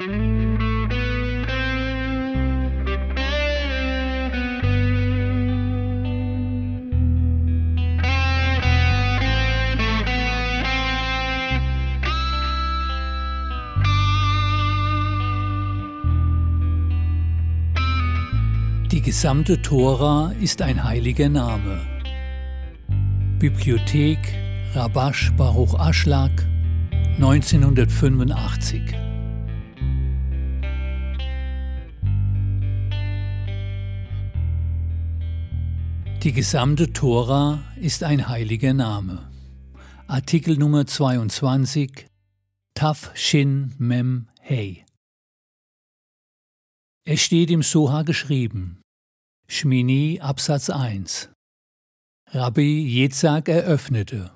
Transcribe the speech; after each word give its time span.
Die 0.00 0.04
gesamte 19.02 19.60
Tora 19.62 20.32
ist 20.40 20.62
ein 20.62 20.84
heiliger 20.84 21.28
Name. 21.28 21.80
Bibliothek 23.40 24.20
Rabash 24.74 25.32
Baruch 25.36 25.74
Aschlag 25.74 26.30
1985 27.16 29.07
Die 36.24 36.32
gesamte 36.32 36.92
Tora 36.92 37.62
ist 37.76 38.02
ein 38.02 38.28
heiliger 38.28 38.74
Name. 38.74 39.30
Artikel 40.08 40.56
Nummer 40.58 40.84
22 40.84 42.08
Taf 42.74 43.12
Shin 43.14 43.76
Mem 43.78 44.28
Hey 44.40 44.84
Es 47.04 47.20
steht 47.20 47.52
im 47.52 47.62
Soha 47.62 48.02
geschrieben. 48.02 48.80
Shmini 49.46 50.18
Absatz 50.20 50.70
1 50.70 51.30
Rabbi 52.32 52.82
Jetzak 52.82 53.48
eröffnete. 53.48 54.34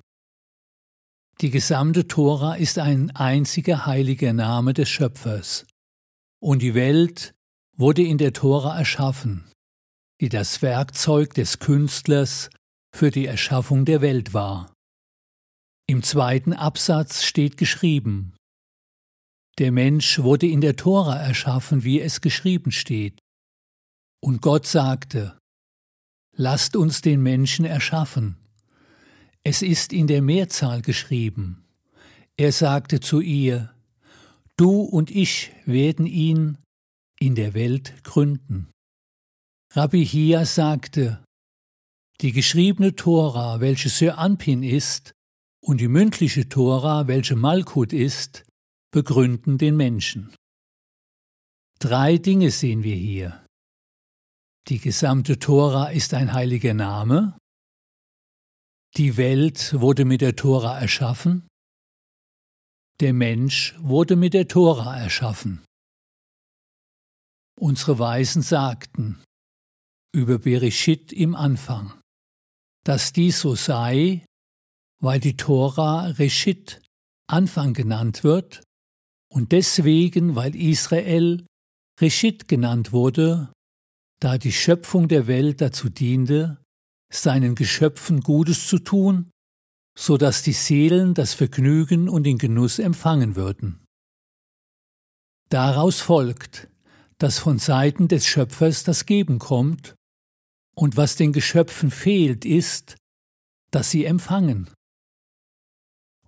Die 1.40 1.50
gesamte 1.50 2.06
Tora 2.06 2.54
ist 2.54 2.78
ein 2.78 3.10
einziger 3.16 3.86
heiliger 3.86 4.32
Name 4.32 4.72
des 4.72 4.88
Schöpfers. 4.88 5.66
Und 6.40 6.62
die 6.62 6.74
Welt 6.74 7.34
wurde 7.76 8.02
in 8.02 8.18
der 8.18 8.32
Tora 8.32 8.78
erschaffen, 8.78 9.51
die 10.22 10.28
das 10.28 10.62
Werkzeug 10.62 11.34
des 11.34 11.58
Künstlers 11.58 12.48
für 12.94 13.10
die 13.10 13.26
Erschaffung 13.26 13.84
der 13.84 14.00
Welt 14.00 14.32
war. 14.32 14.72
Im 15.88 16.04
zweiten 16.04 16.52
Absatz 16.52 17.24
steht 17.24 17.56
geschrieben, 17.56 18.32
der 19.58 19.72
Mensch 19.72 20.20
wurde 20.20 20.46
in 20.46 20.60
der 20.60 20.76
Tora 20.76 21.16
erschaffen, 21.16 21.82
wie 21.82 22.00
es 22.00 22.20
geschrieben 22.20 22.70
steht. 22.70 23.18
Und 24.22 24.40
Gott 24.40 24.66
sagte, 24.66 25.36
Lasst 26.36 26.76
uns 26.76 27.02
den 27.02 27.20
Menschen 27.20 27.64
erschaffen, 27.64 28.36
es 29.42 29.60
ist 29.60 29.92
in 29.92 30.06
der 30.06 30.22
Mehrzahl 30.22 30.82
geschrieben. 30.82 31.64
Er 32.36 32.52
sagte 32.52 33.00
zu 33.00 33.20
ihr, 33.20 33.74
Du 34.56 34.82
und 34.82 35.10
ich 35.10 35.52
werden 35.66 36.06
ihn 36.06 36.58
in 37.18 37.34
der 37.34 37.54
Welt 37.54 38.04
gründen. 38.04 38.71
Rabbi 39.74 40.04
Hia 40.04 40.44
sagte, 40.44 41.24
die 42.20 42.32
geschriebene 42.32 42.94
Tora, 42.94 43.60
welche 43.60 43.88
Sir 43.88 44.18
Anpin 44.18 44.62
ist, 44.62 45.12
und 45.64 45.80
die 45.80 45.88
mündliche 45.88 46.46
Tora, 46.48 47.06
welche 47.06 47.36
Malkut 47.36 47.94
ist, 47.94 48.44
begründen 48.90 49.56
den 49.56 49.76
Menschen. 49.76 50.34
Drei 51.78 52.18
Dinge 52.18 52.50
sehen 52.50 52.82
wir 52.82 52.96
hier. 52.96 53.46
Die 54.68 54.78
gesamte 54.78 55.38
Tora 55.38 55.88
ist 55.88 56.12
ein 56.12 56.34
heiliger 56.34 56.74
Name, 56.74 57.38
die 58.98 59.16
Welt 59.16 59.72
wurde 59.80 60.04
mit 60.04 60.20
der 60.20 60.36
Tora 60.36 60.78
erschaffen. 60.78 61.48
Der 63.00 63.14
Mensch 63.14 63.74
wurde 63.78 64.16
mit 64.16 64.34
der 64.34 64.48
Tora 64.48 64.98
erschaffen. 64.98 65.64
Unsere 67.58 67.98
Weisen 67.98 68.42
sagten 68.42 69.22
über 70.12 70.38
Bereshit 70.38 71.12
im 71.12 71.34
Anfang, 71.34 71.92
dass 72.84 73.12
dies 73.12 73.40
so 73.40 73.54
sei, 73.54 74.24
weil 75.00 75.20
die 75.20 75.36
Tora 75.36 76.06
Reshit 76.06 76.80
Anfang 77.28 77.72
genannt 77.72 78.24
wird 78.24 78.62
und 79.32 79.52
deswegen, 79.52 80.36
weil 80.36 80.54
Israel 80.54 81.46
Reshit 82.00 82.48
genannt 82.48 82.92
wurde, 82.92 83.52
da 84.20 84.38
die 84.38 84.52
Schöpfung 84.52 85.08
der 85.08 85.26
Welt 85.26 85.60
dazu 85.60 85.88
diente, 85.88 86.62
seinen 87.12 87.54
Geschöpfen 87.54 88.20
Gutes 88.20 88.66
zu 88.68 88.78
tun, 88.78 89.30
so 89.98 90.16
dass 90.16 90.42
die 90.42 90.52
Seelen 90.52 91.14
das 91.14 91.34
Vergnügen 91.34 92.08
und 92.08 92.24
den 92.24 92.38
Genuss 92.38 92.78
empfangen 92.78 93.36
würden. 93.36 93.84
Daraus 95.48 96.00
folgt, 96.00 96.68
dass 97.18 97.38
von 97.38 97.58
Seiten 97.58 98.08
des 98.08 98.26
Schöpfers 98.26 98.84
das 98.84 99.06
Geben 99.06 99.38
kommt, 99.38 99.94
und 100.82 100.96
was 100.96 101.14
den 101.14 101.32
Geschöpfen 101.32 101.92
fehlt, 101.92 102.44
ist, 102.44 102.96
dass 103.70 103.92
sie 103.92 104.04
empfangen. 104.04 104.68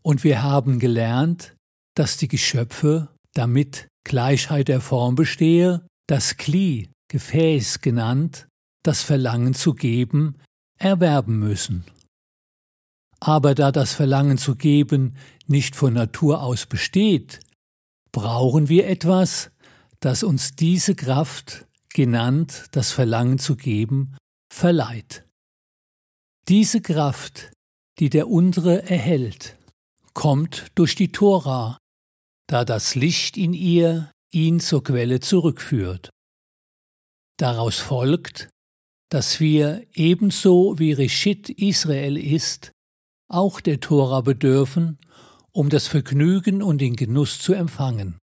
Und 0.00 0.22
wir 0.22 0.44
haben 0.44 0.78
gelernt, 0.78 1.56
dass 1.97 2.19
die 2.19 2.28
Geschöpfe, 2.28 3.09
damit 3.32 3.88
Gleichheit 4.04 4.69
der 4.69 4.81
Form 4.81 5.16
bestehe, 5.16 5.84
das 6.06 6.37
Kli, 6.37 6.88
Gefäß 7.09 7.81
genannt, 7.81 8.47
das 8.84 9.03
Verlangen 9.03 9.54
zu 9.54 9.75
geben, 9.75 10.37
erwerben 10.78 11.41
müssen. 11.41 11.84
Aber 13.19 13.56
da 13.56 13.72
das 13.72 13.92
Verlangen 13.92 14.38
zu 14.38 14.54
geben 14.54 15.16
nicht 15.48 15.75
von 15.75 15.94
Natur 15.94 16.44
aus 16.44 16.66
besteht, 16.66 17.41
brauchen 18.12 18.69
wir 18.69 18.86
etwas, 18.86 19.50
das 19.98 20.22
uns 20.22 20.54
diese 20.54 20.94
Kraft, 20.94 21.66
genannt 21.92 22.66
das 22.71 22.92
Verlangen 22.92 23.41
zu 23.41 23.56
geben, 23.56 24.16
verleiht. 24.54 25.26
Diese 26.48 26.81
Kraft, 26.81 27.53
die 27.98 28.09
der 28.09 28.28
untere 28.28 28.88
erhält, 28.88 29.56
kommt 30.15 30.69
durch 30.76 30.94
die 30.94 31.10
Tora, 31.10 31.78
da 32.47 32.65
das 32.65 32.94
Licht 32.94 33.37
in 33.37 33.53
ihr 33.53 34.12
ihn 34.32 34.60
zur 34.60 34.84
Quelle 34.84 35.20
zurückführt. 35.20 36.10
Daraus 37.37 37.78
folgt, 37.78 38.48
dass 39.10 39.41
wir 39.41 39.87
ebenso 39.92 40.78
wie 40.78 40.92
Rishit 40.92 41.50
Israel 41.50 42.16
ist, 42.16 42.71
auch 43.28 43.60
der 43.60 43.81
Tora 43.81 44.21
bedürfen, 44.21 44.98
um 45.50 45.69
das 45.69 45.88
Vergnügen 45.88 46.62
und 46.62 46.78
den 46.78 46.94
Genuss 46.94 47.41
zu 47.41 47.54
empfangen. 47.54 48.19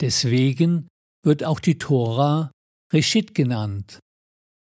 Deswegen 0.00 0.88
wird 1.22 1.44
auch 1.44 1.60
die 1.60 1.78
Tora 1.78 2.50
Rishit 2.92 3.34
genannt, 3.34 3.98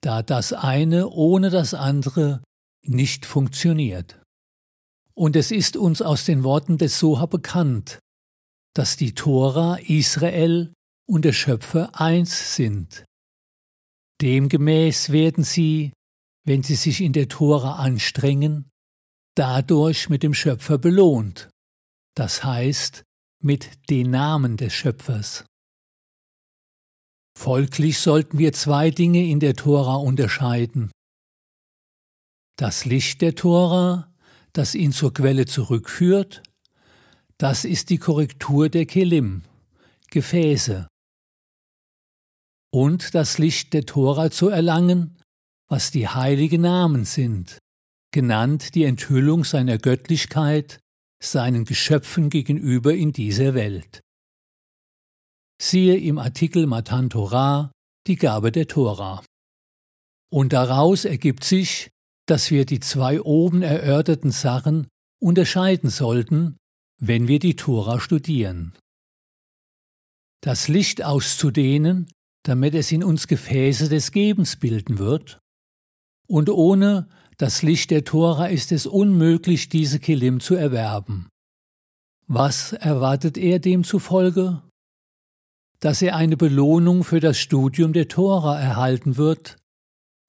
da 0.01 0.23
das 0.23 0.53
eine 0.53 1.09
ohne 1.09 1.51
das 1.51 1.75
andere 1.75 2.43
nicht 2.83 3.27
funktioniert. 3.27 4.21
Und 5.15 5.35
es 5.35 5.51
ist 5.51 5.77
uns 5.77 6.01
aus 6.01 6.25
den 6.25 6.45
Worten 6.45 6.79
des 6.79 6.99
Soha 6.99 7.27
bekannt, 7.27 7.99
dass 8.75 8.97
die 8.97 9.15
Tora 9.15 9.77
Israel 9.79 10.73
und 11.09 11.25
der 11.25 11.33
Schöpfer 11.33 12.01
eins 12.01 12.55
sind. 12.55 13.05
Demgemäß 14.21 15.11
werden 15.11 15.43
sie, 15.43 15.93
wenn 16.45 16.63
sie 16.63 16.77
sich 16.77 17.01
in 17.01 17.13
der 17.13 17.29
Tora 17.29 17.77
anstrengen, 17.77 18.69
dadurch 19.35 20.09
mit 20.09 20.23
dem 20.23 20.35
Schöpfer 20.35 20.79
belohnt, 20.79 21.49
das 22.15 22.45
heißt 22.45 23.03
mit 23.41 23.91
den 23.91 24.11
Namen 24.11 24.57
des 24.57 24.73
Schöpfers. 24.73 25.45
Folglich 27.39 28.01
sollten 28.01 28.41
wir 28.41 28.53
zwei 28.53 28.91
Dinge 28.91 29.25
in 29.25 29.39
der 29.39 29.55
Tora 29.55 29.95
unterscheiden. 29.95 30.91
Das 32.57 32.85
Licht 32.85 33.23
der 33.23 33.37
Tora, 33.37 34.13
das 34.53 34.75
ihn 34.75 34.91
zur 34.91 35.15
Quelle 35.15 35.47
zurückführt, 35.47 36.43
das 37.39 37.65
ist 37.65 37.91
die 37.91 37.99
Korrektur 37.99 38.69
der 38.69 38.87
Kelim, 38.87 39.43
Gefäße, 40.11 40.89
und 42.73 43.15
das 43.15 43.39
Licht 43.39 43.73
der 43.73 43.87
Tora 43.87 44.33
zu 44.33 44.49
erlangen, 44.49 45.17
was 45.69 45.93
die 45.93 46.09
heiligen 46.09 46.63
Namen 46.63 47.05
sind, 47.05 47.59
genannt 48.11 48.75
die 48.75 48.83
Enthüllung 48.83 49.45
seiner 49.45 49.79
Göttlichkeit 49.79 50.81
seinen 51.23 51.65
Geschöpfen 51.65 52.31
gegenüber 52.31 52.93
in 52.95 53.13
dieser 53.13 53.55
Welt. 53.55 54.01
Siehe 55.61 55.97
im 55.97 56.19
Artikel 56.19 56.67
Matan 56.67 57.11
Torah 57.11 57.73
die 58.07 58.17
Gabe 58.17 58.53
der 58.53 58.69
Tora. 58.69 59.23
Und 60.31 60.53
daraus 60.53 61.05
ergibt 61.05 61.45
sich, 61.45 61.91
dass 62.27 62.51
wir 62.51 62.65
die 62.65 62.81
zwei 62.81 63.21
oben 63.21 63.63
erörterten 63.63 64.31
Sachen 64.31 64.87
unterscheiden 65.21 65.91
sollten, 65.91 66.57
wenn 67.01 67.29
wir 67.29 67.39
die 67.39 67.57
Tora 67.57 68.01
studieren. 68.01 68.75
Das 70.43 70.69
Licht 70.69 71.03
auszudehnen 71.03 72.11
damit 72.49 72.75
es 72.75 72.93
in 72.93 73.05
uns 73.05 73.27
Gefäße 73.27 73.91
des 73.91 74.11
Gebens 74.11 74.57
bilden 74.57 74.99
wird. 74.99 75.39
Und 76.27 76.49
ohne 76.49 77.09
das 77.37 77.63
Licht 77.63 77.91
der 77.91 78.05
Tora 78.05 78.47
ist 78.47 78.73
es 78.73 78.87
unmöglich, 78.87 79.69
diese 79.69 79.99
Kilim 79.99 80.41
zu 80.41 80.55
erwerben. 80.55 81.29
Was 82.27 82.73
erwartet 82.73 83.37
er 83.37 83.59
demzufolge? 83.59 84.63
Dass 85.81 86.03
er 86.03 86.17
eine 86.17 86.37
Belohnung 86.37 87.05
für 87.05 87.21
das 87.21 87.39
Studium 87.39 87.93
der 87.93 88.09
Tora 88.09 88.61
erhalten 88.61 89.17
wird. 89.17 89.57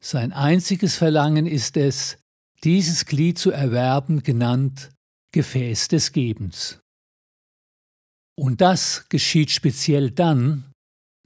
Sein 0.04 0.32
einziges 0.32 0.96
Verlangen 0.96 1.46
ist 1.46 1.76
es, 1.78 2.18
dieses 2.64 3.06
Glied 3.06 3.38
zu 3.38 3.52
erwerben, 3.52 4.22
genannt 4.22 4.92
Gefäß 5.34 5.88
des 5.88 6.12
Gebens. 6.12 6.80
Und 8.38 8.62
das 8.62 9.06
geschieht 9.10 9.52
speziell 9.52 10.12
dann, 10.12 10.72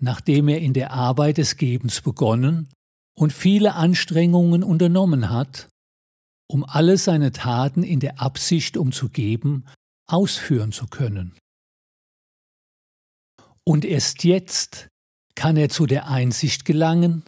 nachdem 0.02 0.48
er 0.48 0.60
in 0.60 0.74
der 0.74 0.92
Arbeit 0.92 1.38
des 1.38 1.58
Gebens 1.58 2.02
begonnen 2.02 2.70
und 3.16 3.32
viele 3.32 3.76
Anstrengungen 3.76 4.64
unternommen 4.64 5.30
hat, 5.30 5.70
um 6.50 6.66
alle 6.66 6.98
seine 6.98 7.32
Taten 7.32 7.84
in 7.84 8.00
der 8.00 8.20
Absicht 8.20 8.78
um 8.78 8.92
zu 8.92 9.10
geben, 9.10 9.66
ausführen 10.08 10.72
zu 10.72 10.88
können. 10.88 11.38
Und 13.66 13.86
erst 13.86 14.24
jetzt 14.24 14.88
kann 15.36 15.58
er 15.58 15.70
zu 15.70 15.86
der 15.86 16.08
Einsicht 16.08 16.66
gelangen, 16.66 17.24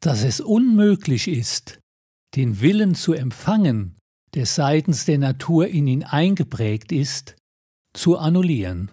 dass 0.00 0.22
es 0.22 0.40
unmöglich 0.40 1.28
ist, 1.28 1.80
den 2.36 2.60
Willen 2.60 2.94
zu 2.94 3.12
empfangen, 3.12 3.96
der 4.34 4.46
seitens 4.46 5.04
der 5.04 5.18
Natur 5.18 5.68
in 5.68 5.86
ihn 5.86 6.02
eingeprägt 6.02 6.92
ist, 6.92 7.36
zu 7.94 8.18
annullieren. 8.18 8.90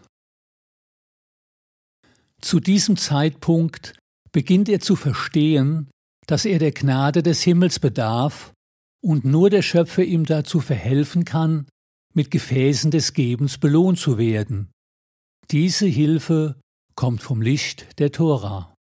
Zu 2.42 2.60
diesem 2.60 2.98
Zeitpunkt 2.98 3.98
beginnt 4.32 4.70
er 4.70 4.80
zu 4.80 4.96
verstehen, 4.96 5.90
dass 6.28 6.46
er 6.46 6.60
der 6.60 6.72
Gnade 6.72 7.24
des 7.24 7.42
Himmels 7.42 7.80
bedarf 7.80 8.54
und 9.04 9.26
nur 9.26 9.50
der 9.50 9.62
Schöpfer 9.62 10.04
ihm 10.04 10.26
dazu 10.26 10.60
verhelfen 10.60 11.26
kann, 11.26 11.68
mit 12.14 12.32
Gefäßen 12.32 12.92
des 12.92 13.14
Gebens 13.14 13.58
belohnt 13.58 14.00
zu 14.00 14.18
werden. 14.18 14.70
Diese 15.50 15.86
Hilfe 15.86 16.60
kommt 17.02 17.24
vom 17.24 17.42
Licht 17.42 17.98
der 17.98 18.12
Tora. 18.12 18.76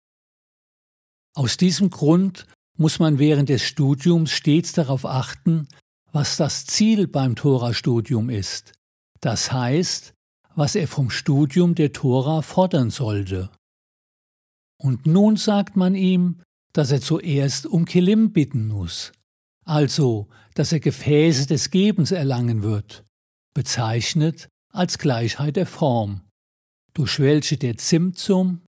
Aus 1.37 1.59
diesem 1.59 1.91
Grund 1.91 2.47
muss 2.79 2.99
man 2.99 3.19
während 3.19 3.51
des 3.51 3.63
Studiums 3.63 4.31
stets 4.31 4.73
darauf 4.73 5.05
achten, 5.05 5.69
was 6.13 6.39
das 6.39 6.65
Ziel 6.65 7.09
beim 7.09 7.37
Tora-Studium 7.37 8.31
ist, 8.31 8.73
das 9.21 9.53
heißt, 9.53 10.15
was 10.55 10.77
er 10.77 10.89
vom 10.89 11.11
Studium 11.11 11.75
der 11.75 11.93
Tora 11.93 12.41
fordern 12.41 12.89
sollte. 12.89 13.51
Und 14.79 15.05
nun 15.05 15.37
sagt 15.37 15.77
man 15.77 15.95
ihm, 15.95 16.41
dass 16.73 16.93
er 16.93 17.03
zuerst 17.03 17.67
um 17.67 17.85
Kilim 17.85 18.33
bitten 18.33 18.69
muss, 18.69 19.13
also 19.67 20.27
dass 20.55 20.73
er 20.73 20.81
Gefäße 20.81 21.49
des 21.49 21.71
Gebens 21.71 22.13
erlangen 22.13 22.63
wird, 22.63 23.05
bezeichnet 23.53 24.49
als 24.73 24.97
Gleichheit 24.97 25.57
der 25.57 25.67
Form, 25.67 26.26
durch 26.97 27.21
welche 27.21 27.59
der 27.59 27.77
Zimtzum, 27.77 28.63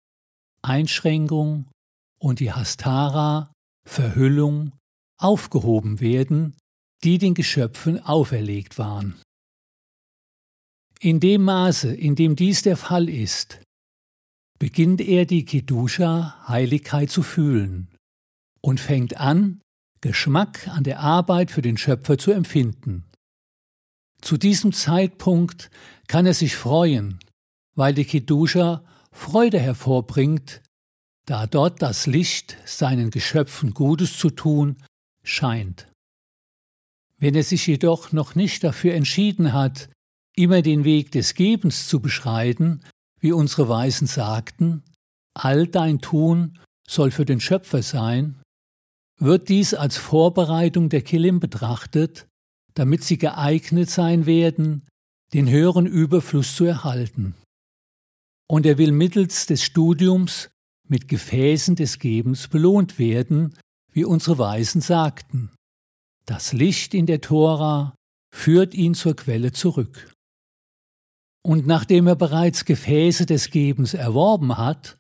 Einschränkung 0.60 1.66
und 2.20 2.40
die 2.40 2.52
Hastara, 2.52 3.50
Verhüllung, 3.88 4.72
aufgehoben 5.19 6.00
werden, 6.00 6.54
die 7.04 7.16
den 7.16 7.32
Geschöpfen 7.32 7.98
auferlegt 8.04 8.76
waren. 8.76 9.19
In 11.00 11.20
dem 11.20 11.44
Maße, 11.44 11.94
in 11.94 12.16
dem 12.16 12.36
dies 12.36 12.62
der 12.62 12.76
Fall 12.76 13.08
ist, 13.08 13.60
beginnt 14.58 15.00
er 15.00 15.24
die 15.24 15.46
Kedusha 15.46 16.46
Heiligkeit 16.46 17.10
zu 17.10 17.22
fühlen 17.22 17.88
und 18.60 18.78
fängt 18.78 19.16
an, 19.16 19.62
Geschmack 20.02 20.69
an 20.69 20.84
der 20.84 21.00
Arbeit 21.00 21.50
für 21.50 21.62
den 21.62 21.78
Schöpfer 21.78 22.19
zu 22.19 22.32
empfinden. 22.32 23.04
Zu 24.20 24.36
diesem 24.36 24.72
Zeitpunkt 24.72 25.70
kann 26.08 26.26
er 26.26 26.34
sich 26.34 26.56
freuen, 26.56 27.20
weil 27.78 27.94
die 27.94 28.04
Kedusha 28.04 28.82
Freude 29.12 29.60
hervorbringt, 29.60 30.62
da 31.26 31.46
dort 31.46 31.80
das 31.80 32.08
Licht 32.08 32.56
seinen 32.64 33.10
Geschöpfen 33.10 33.72
Gutes 33.72 34.19
zu 34.19 34.30
tun 34.30 34.78
scheint. 35.22 35.86
Wenn 37.19 37.36
er 37.36 37.44
sich 37.44 37.69
jedoch 37.69 38.10
noch 38.10 38.34
nicht 38.34 38.64
dafür 38.64 38.94
entschieden 38.94 39.52
hat, 39.52 39.90
immer 40.34 40.60
den 40.60 40.84
Weg 40.84 41.12
des 41.12 41.34
Gebens 41.34 41.86
zu 41.86 42.00
beschreiten, 42.00 42.80
wie 43.20 43.30
unsere 43.30 43.69
Weisen 43.69 44.08
sagten, 44.08 44.82
all 45.34 45.69
dein 45.69 46.00
Tun 46.00 46.58
soll 46.88 47.12
für 47.12 47.24
den 47.24 47.40
Schöpfer 47.40 47.84
sein, 47.84 48.42
wird 49.20 49.48
dies 49.48 49.74
als 49.74 49.96
Vorbereitung 49.96 50.88
der 50.88 51.02
Kilim 51.02 51.38
betrachtet, 51.38 52.26
damit 52.74 53.04
sie 53.04 53.19
geeignet 53.19 53.88
sein 53.88 54.26
werden, 54.26 54.82
den 55.32 55.48
höheren 55.48 55.86
Überfluss 55.86 56.56
zu 56.56 56.64
erhalten. 56.64 57.36
Und 58.50 58.66
er 58.66 58.78
will 58.78 58.92
mittels 58.92 59.46
des 59.46 59.62
Studiums 59.62 60.50
mit 60.88 61.06
Gefäßen 61.06 61.76
des 61.76 61.98
Gebens 61.98 62.48
belohnt 62.48 62.98
werden, 62.98 63.54
wie 63.92 64.04
unsere 64.04 64.38
Weisen 64.38 64.80
sagten. 64.80 65.50
Das 66.24 66.52
Licht 66.52 66.94
in 66.94 67.06
der 67.06 67.20
Tora 67.20 67.94
führt 68.34 68.74
ihn 68.74 68.94
zur 68.94 69.16
Quelle 69.16 69.52
zurück. 69.52 70.12
Und 71.42 71.66
nachdem 71.66 72.06
er 72.06 72.16
bereits 72.16 72.64
Gefäße 72.64 73.26
des 73.26 73.50
Gebens 73.50 73.94
erworben 73.94 74.56
hat, 74.58 74.98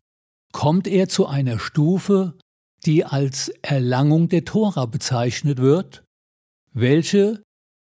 kommt 0.52 0.86
er 0.86 1.08
zu 1.08 1.26
einer 1.26 1.58
Stufe, 1.58 2.38
die 2.86 3.04
als 3.04 3.48
Erlangung 3.62 4.28
der 4.28 4.44
Tora 4.44 4.86
bezeichnet 4.86 5.58
wird, 5.58 6.04
welche 6.72 7.42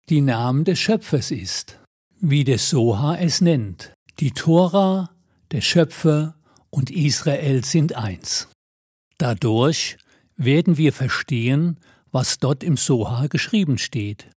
die 0.09 0.21
Namen 0.21 0.65
des 0.65 0.79
Schöpfers 0.79 1.31
ist, 1.31 1.79
wie 2.19 2.43
der 2.43 2.59
Soha 2.59 3.15
es 3.15 3.41
nennt. 3.41 3.93
Die 4.19 4.31
Tora, 4.31 5.10
der 5.51 5.61
Schöpfer 5.61 6.35
und 6.69 6.89
Israel 6.89 7.63
sind 7.63 7.95
eins. 7.95 8.47
Dadurch 9.17 9.97
werden 10.35 10.77
wir 10.77 10.93
verstehen, 10.93 11.79
was 12.11 12.39
dort 12.39 12.63
im 12.63 12.77
Soha 12.77 13.27
geschrieben 13.27 13.77
steht. 13.77 14.29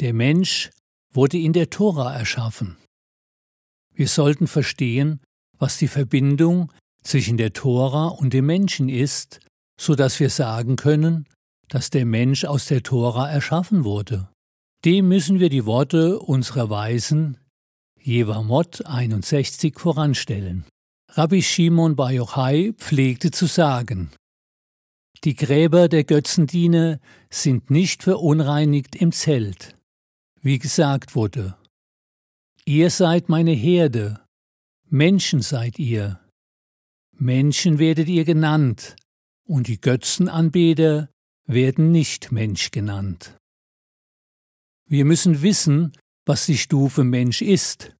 Der 0.00 0.12
Mensch 0.12 0.70
wurde 1.12 1.38
in 1.38 1.52
der 1.52 1.70
Tora 1.70 2.14
erschaffen. 2.14 2.76
Wir 3.94 4.08
sollten 4.08 4.46
verstehen, 4.46 5.20
was 5.58 5.78
die 5.78 5.88
Verbindung 5.88 6.72
zwischen 7.02 7.36
der 7.36 7.52
Tora 7.52 8.08
und 8.08 8.32
dem 8.32 8.46
Menschen 8.46 8.88
ist, 8.88 9.40
so 9.80 9.94
dass 9.94 10.20
wir 10.20 10.30
sagen 10.30 10.76
können, 10.76 11.26
dass 11.68 11.90
der 11.90 12.04
Mensch 12.04 12.44
aus 12.44 12.66
der 12.66 12.82
Tora 12.82 13.30
erschaffen 13.30 13.84
wurde. 13.84 14.28
Dem 14.84 15.08
müssen 15.08 15.40
wir 15.40 15.50
die 15.50 15.66
Worte 15.66 16.18
unserer 16.18 16.70
Weisen 16.70 17.38
Jevamot 18.02 18.86
61 18.86 19.78
voranstellen. 19.78 20.64
Rabbi 21.10 21.42
Shimon 21.42 21.96
Bar 21.96 22.12
Yochai 22.12 22.72
pflegte 22.78 23.30
zu 23.30 23.46
sagen, 23.46 24.10
die 25.22 25.34
Gräber 25.34 25.88
der 25.88 26.04
Götzendiener 26.04 26.98
sind 27.28 27.70
nicht 27.70 28.02
verunreinigt 28.02 28.96
im 28.96 29.12
Zelt, 29.12 29.76
wie 30.40 30.58
gesagt 30.58 31.14
wurde. 31.14 31.58
Ihr 32.64 32.88
seid 32.88 33.28
meine 33.28 33.52
Herde, 33.52 34.24
Menschen 34.88 35.42
seid 35.42 35.78
ihr. 35.78 36.20
Menschen 37.18 37.78
werdet 37.78 38.08
ihr 38.08 38.24
genannt, 38.24 38.96
und 39.46 39.68
die 39.68 39.78
Götzenanbeter 39.78 41.10
werden 41.46 41.92
nicht 41.92 42.32
Mensch 42.32 42.70
genannt. 42.70 43.36
Wir 44.86 45.04
müssen 45.04 45.42
wissen, 45.42 45.92
was 46.30 46.46
die 46.46 46.58
Stufe 46.58 47.02
Mensch 47.02 47.42
ist 47.42 47.96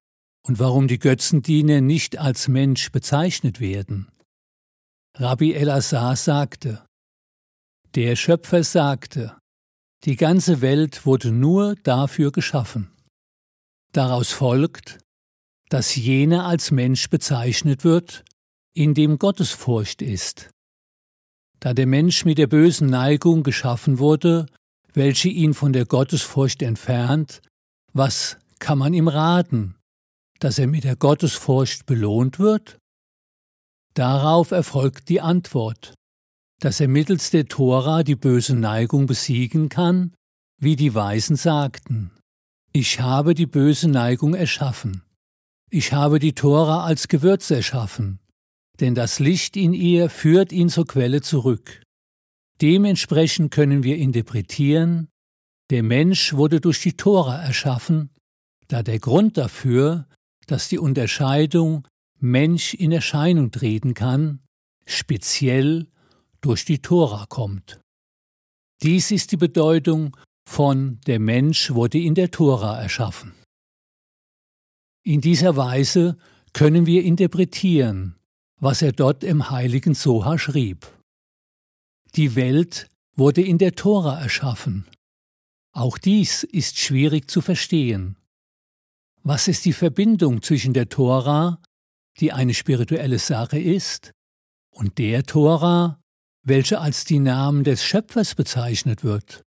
und 0.47 0.57
warum 0.57 0.87
die 0.87 0.99
Götzendiener 0.99 1.81
nicht 1.81 2.17
als 2.17 2.47
Mensch 2.47 2.89
bezeichnet 2.89 3.59
werden. 3.59 4.09
Rabbi 5.17 5.51
El-Assar 5.51 6.15
sagte, 6.15 6.85
der 7.93 8.15
Schöpfer 8.15 8.63
sagte, 8.63 9.37
die 10.05 10.15
ganze 10.15 10.61
Welt 10.61 11.05
wurde 11.05 11.29
nur 11.33 11.75
dafür 11.83 12.31
geschaffen. 12.31 12.93
Daraus 13.91 14.31
folgt, 14.31 14.99
dass 15.67 15.97
jener 15.97 16.45
als 16.45 16.71
Mensch 16.71 17.09
bezeichnet 17.09 17.83
wird, 17.83 18.23
in 18.73 18.93
dem 18.93 19.19
Gottesfurcht 19.19 20.01
ist. 20.01 20.49
Da 21.59 21.73
der 21.73 21.85
Mensch 21.85 22.23
mit 22.23 22.37
der 22.37 22.47
bösen 22.47 22.87
Neigung 22.87 23.43
geschaffen 23.43 23.99
wurde, 23.99 24.45
welche 24.93 25.27
ihn 25.27 25.53
von 25.53 25.73
der 25.73 25.85
Gottesfurcht 25.85 26.61
entfernt, 26.61 27.41
was 27.93 28.37
kann 28.59 28.77
man 28.77 28.93
ihm 28.93 29.07
raten, 29.07 29.75
dass 30.39 30.59
er 30.59 30.67
mit 30.67 30.83
der 30.83 30.95
Gottesfurcht 30.95 31.85
belohnt 31.85 32.39
wird? 32.39 32.77
Darauf 33.93 34.51
erfolgt 34.51 35.09
die 35.09 35.21
Antwort, 35.21 35.93
dass 36.59 36.79
er 36.79 36.87
mittels 36.87 37.31
der 37.31 37.47
Tora 37.47 38.03
die 38.03 38.15
böse 38.15 38.55
Neigung 38.55 39.07
besiegen 39.07 39.69
kann, 39.69 40.13
wie 40.59 40.75
die 40.75 40.93
Weisen 40.93 41.35
sagten. 41.35 42.11
Ich 42.71 43.01
habe 43.01 43.33
die 43.33 43.47
böse 43.47 43.89
Neigung 43.89 44.33
erschaffen. 44.33 45.03
Ich 45.69 45.91
habe 45.91 46.19
die 46.19 46.33
Tora 46.33 46.85
als 46.85 47.07
Gewürz 47.07 47.49
erschaffen, 47.51 48.19
denn 48.79 48.95
das 48.95 49.19
Licht 49.19 49.57
in 49.57 49.73
ihr 49.73 50.09
führt 50.09 50.51
ihn 50.51 50.69
zur 50.69 50.85
Quelle 50.85 51.21
zurück. 51.21 51.81
Dementsprechend 52.61 53.51
können 53.51 53.83
wir 53.83 53.97
interpretieren, 53.97 55.09
der 55.71 55.83
Mensch 55.83 56.33
wurde 56.33 56.59
durch 56.59 56.81
die 56.81 56.97
Tora 56.97 57.41
erschaffen, 57.41 58.09
da 58.67 58.83
der 58.83 58.99
Grund 58.99 59.37
dafür, 59.37 60.05
dass 60.45 60.67
die 60.67 60.77
Unterscheidung 60.77 61.87
Mensch 62.19 62.73
in 62.73 62.91
Erscheinung 62.91 63.51
treten 63.51 63.93
kann, 63.93 64.41
speziell 64.85 65.87
durch 66.41 66.65
die 66.65 66.81
Tora 66.81 67.25
kommt. 67.27 67.79
Dies 68.83 69.11
ist 69.11 69.31
die 69.31 69.37
Bedeutung 69.37 70.17
von 70.47 70.99
der 71.07 71.19
Mensch 71.19 71.71
wurde 71.71 71.99
in 71.99 72.15
der 72.15 72.31
Tora 72.31 72.81
erschaffen. 72.81 73.33
In 75.03 75.21
dieser 75.21 75.55
Weise 75.55 76.17
können 76.51 76.85
wir 76.85 77.03
interpretieren, 77.03 78.17
was 78.59 78.81
er 78.81 78.91
dort 78.91 79.23
im 79.23 79.49
heiligen 79.49 79.93
Soha 79.93 80.37
schrieb. 80.37 80.85
Die 82.15 82.35
Welt 82.35 82.89
wurde 83.15 83.41
in 83.41 83.57
der 83.57 83.73
Tora 83.73 84.19
erschaffen. 84.19 84.85
Auch 85.73 85.97
dies 85.97 86.43
ist 86.43 86.77
schwierig 86.77 87.29
zu 87.29 87.41
verstehen. 87.41 88.17
Was 89.23 89.47
ist 89.47 89.65
die 89.65 89.73
Verbindung 89.73 90.41
zwischen 90.41 90.73
der 90.73 90.89
Tora, 90.89 91.61
die 92.19 92.33
eine 92.33 92.53
spirituelle 92.53 93.19
Sache 93.19 93.59
ist, 93.59 94.11
und 94.71 94.97
der 94.97 95.23
Tora, 95.23 96.01
welche 96.43 96.79
als 96.79 97.05
die 97.05 97.19
Namen 97.19 97.63
des 97.63 97.83
Schöpfers 97.83 98.35
bezeichnet 98.35 99.03
wird? 99.03 99.43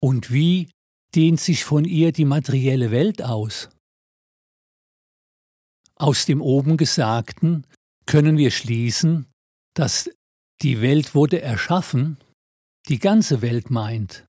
Und 0.00 0.32
wie 0.32 0.70
dehnt 1.14 1.40
sich 1.40 1.64
von 1.64 1.84
ihr 1.84 2.12
die 2.12 2.24
materielle 2.26 2.90
Welt 2.90 3.22
aus? 3.22 3.70
Aus 5.96 6.26
dem 6.26 6.42
oben 6.42 6.76
Gesagten 6.76 7.66
können 8.06 8.36
wir 8.36 8.50
schließen, 8.50 9.26
dass 9.74 10.10
die 10.62 10.80
Welt 10.80 11.14
wurde 11.14 11.40
erschaffen, 11.40 12.18
die 12.88 12.98
ganze 12.98 13.42
Welt 13.42 13.70
meint. 13.70 14.26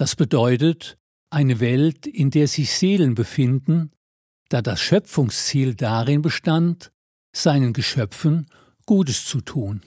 Das 0.00 0.16
bedeutet 0.16 0.96
eine 1.28 1.60
Welt, 1.60 2.06
in 2.06 2.30
der 2.30 2.48
sich 2.48 2.72
Seelen 2.72 3.14
befinden, 3.14 3.90
da 4.48 4.62
das 4.62 4.80
Schöpfungsziel 4.80 5.74
darin 5.74 6.22
bestand, 6.22 6.90
seinen 7.36 7.74
Geschöpfen 7.74 8.46
Gutes 8.86 9.26
zu 9.26 9.42
tun. 9.42 9.82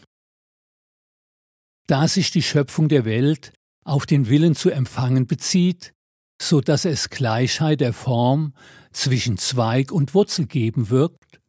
Da 1.88 2.08
sich 2.08 2.29
die 2.29 2.43
Schöpfung 2.43 2.89
der 2.89 3.05
Welt 3.05 3.53
auf 3.86 4.05
den 4.05 4.29
Willen 4.29 4.53
zu 4.53 4.70
empfangen 4.70 5.25
bezieht, 5.25 5.96
so 6.39 6.62
dass 6.62 6.86
es 6.86 7.10
Gleichheit 7.10 7.82
der 7.82 7.93
Form 7.93 8.53
zwischen 8.91 9.39
Zweig 9.39 9.91
und 9.91 10.13
Wurzel 10.13 10.46
geben 10.46 10.91
wirkt, 10.91 11.41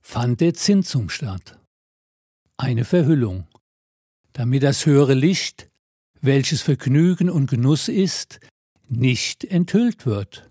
fand 0.00 0.40
der 0.40 0.54
Zinsung 0.54 1.10
statt. 1.10 1.60
Eine 2.56 2.86
Verhüllung, 2.86 3.46
damit 4.32 4.62
das 4.62 4.86
höhere 4.86 5.12
Licht, 5.12 5.68
welches 6.20 6.62
Vergnügen 6.62 7.30
und 7.30 7.48
Genuss 7.48 7.88
ist, 7.88 8.40
nicht 8.88 9.44
enthüllt 9.44 10.06
wird. 10.06 10.48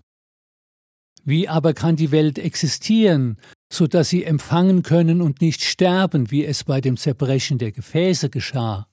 Wie 1.24 1.48
aber 1.48 1.74
kann 1.74 1.96
die 1.96 2.12
Welt 2.12 2.38
existieren, 2.38 3.36
so 3.72 3.86
dass 3.86 4.08
sie 4.08 4.24
empfangen 4.24 4.82
können 4.82 5.20
und 5.20 5.40
nicht 5.40 5.62
sterben, 5.64 6.30
wie 6.30 6.44
es 6.44 6.64
bei 6.64 6.80
dem 6.80 6.96
Zerbrechen 6.96 7.58
der 7.58 7.72
Gefäße 7.72 8.30
geschah, 8.30 8.86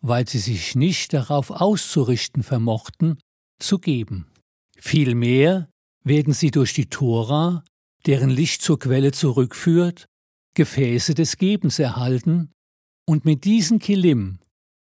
weil 0.00 0.28
sie 0.28 0.38
sich 0.38 0.74
nicht 0.74 1.12
darauf 1.12 1.50
auszurichten 1.50 2.42
vermochten, 2.42 3.18
zu 3.60 3.78
geben. 3.78 4.26
Vielmehr 4.76 5.68
werden 6.02 6.32
sie 6.32 6.50
durch 6.50 6.72
die 6.74 6.86
Tora, 6.86 7.62
deren 8.06 8.30
Licht 8.30 8.62
zur 8.62 8.78
Quelle 8.78 9.12
zurückführt, 9.12 10.06
Gefäße 10.54 11.14
des 11.14 11.36
Gebens 11.36 11.78
erhalten, 11.78 12.50
und 13.06 13.24
mit 13.24 13.44
diesen 13.44 13.78
Kilim 13.78 14.38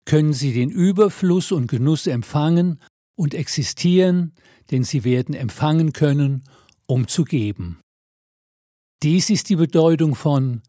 können 0.06 0.34
sie 0.34 0.54
den 0.54 0.70
Überfluss 0.70 1.52
und 1.52 1.68
Genuss 1.68 2.08
empfangen 2.08 2.80
und 3.16 3.34
existieren, 3.34 4.34
denn 4.72 4.84
sie 4.84 5.04
werden 5.04 5.36
empfangen 5.36 5.94
können, 5.94 6.44
um 6.88 7.08
zu 7.08 7.24
geben. 7.24 7.80
Dies 9.02 9.30
ist 9.30 9.50
die 9.50 9.56
Bedeutung 9.56 10.16
von 10.16 10.62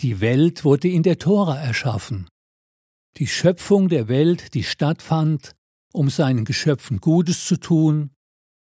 Die 0.00 0.20
Welt 0.20 0.64
wurde 0.64 0.88
in 0.88 1.02
der 1.02 1.18
Tora 1.18 1.58
erschaffen. 1.58 2.28
Die 3.16 3.26
Schöpfung 3.26 3.88
der 3.88 4.08
Welt, 4.08 4.54
die 4.54 4.62
stattfand, 4.62 5.52
um 5.92 6.08
seinen 6.08 6.44
Geschöpfen 6.44 7.00
Gutes 7.00 7.44
zu 7.44 7.56
tun, 7.56 8.10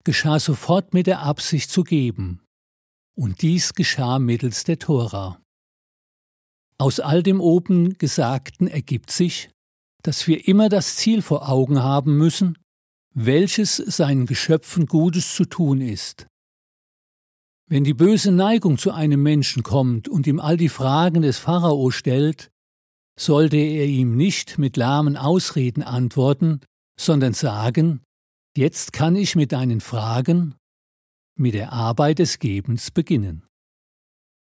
geschah 0.03 0.39
sofort 0.39 0.93
mit 0.93 1.07
der 1.07 1.21
Absicht 1.21 1.71
zu 1.71 1.83
geben. 1.83 2.41
Und 3.15 3.41
dies 3.41 3.73
geschah 3.73 4.19
mittels 4.19 4.63
der 4.63 4.79
Tora. 4.79 5.41
Aus 6.77 6.99
all 6.99 7.23
dem 7.23 7.39
oben 7.39 7.97
Gesagten 7.97 8.67
ergibt 8.67 9.11
sich, 9.11 9.49
dass 10.03 10.27
wir 10.27 10.47
immer 10.47 10.69
das 10.69 10.95
Ziel 10.97 11.21
vor 11.21 11.49
Augen 11.49 11.81
haben 11.81 12.17
müssen, 12.17 12.57
welches 13.15 13.77
seinen 13.77 14.25
Geschöpfen 14.25 14.85
Gutes 14.85 15.33
zu 15.35 15.45
tun 15.45 15.81
ist. 15.81 16.27
Wenn 17.67 17.83
die 17.83 17.93
böse 17.93 18.31
Neigung 18.31 18.77
zu 18.77 18.91
einem 18.91 19.23
Menschen 19.23 19.63
kommt 19.63 20.07
und 20.07 20.27
ihm 20.27 20.39
all 20.39 20.57
die 20.57 20.69
Fragen 20.69 21.21
des 21.21 21.39
Pharao 21.39 21.89
stellt, 21.91 22.51
sollte 23.17 23.57
er 23.57 23.85
ihm 23.85 24.15
nicht 24.15 24.57
mit 24.57 24.77
lahmen 24.77 25.17
Ausreden 25.17 25.81
antworten, 25.83 26.59
sondern 26.99 27.33
sagen, 27.33 28.01
Jetzt 28.55 28.93
kann 28.93 29.15
ich 29.15 29.35
mit 29.35 29.51
deinen 29.51 29.81
Fragen, 29.81 30.53
mit 31.35 31.55
der 31.55 31.73
Arbeit 31.73 32.19
des 32.19 32.37
Gebens 32.37 32.91
beginnen. 32.91 33.47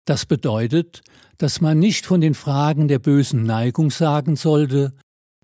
Das 0.06 0.26
bedeutet, 0.26 1.02
dass 1.38 1.62
man 1.62 1.78
nicht 1.78 2.08
von 2.08 2.20
den 2.20 2.34
Fragen 2.34 2.88
der 2.88 2.98
bösen 2.98 3.44
Neigung 3.44 3.92
sagen 3.92 4.36
sollte, 4.36 4.94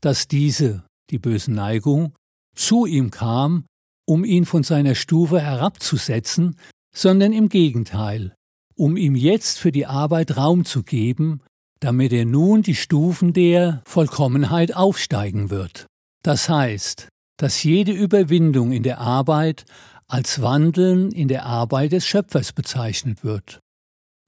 dass 0.06 0.28
diese, 0.28 0.84
die 1.10 1.18
böse 1.18 1.52
Neigung, 1.52 2.14
zu 2.56 2.86
ihm 2.86 3.10
kam, 3.10 3.66
um 4.08 4.24
ihn 4.24 4.46
von 4.46 4.62
seiner 4.62 4.94
Stufe 4.94 5.42
herabzusetzen, 5.42 6.58
sondern 6.96 7.34
im 7.34 7.50
Gegenteil, 7.50 8.36
um 8.76 8.98
ihm 8.98 9.16
jetzt 9.16 9.58
für 9.58 9.72
die 9.72 9.88
Arbeit 9.88 10.38
Raum 10.38 10.64
zu 10.64 10.84
geben, 10.84 11.42
damit 11.80 12.14
er 12.14 12.26
nun 12.26 12.62
die 12.62 12.76
Stufen 12.76 13.34
der 13.34 13.82
Vollkommenheit 13.86 14.76
aufsteigen 14.76 15.50
wird. 15.50 15.88
Das 16.24 16.50
heißt, 16.50 17.10
dass 17.38 17.64
jede 17.64 17.92
Überwindung 17.92 18.72
in 18.74 18.84
der 18.84 19.00
Arbeit 19.00 19.66
als 20.08 20.40
Wandeln 20.40 21.12
in 21.12 21.28
der 21.28 21.46
Arbeit 21.46 21.94
des 21.94 22.06
Schöpfers 22.06 22.54
bezeichnet 22.54 23.24
wird. 23.24 23.60